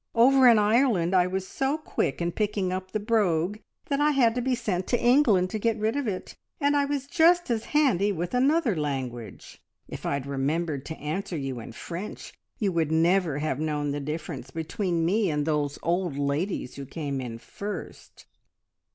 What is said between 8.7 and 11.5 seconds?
language. If I'd remembered to answer